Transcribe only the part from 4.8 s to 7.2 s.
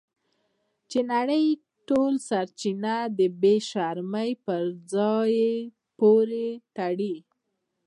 ځای پورې تړي.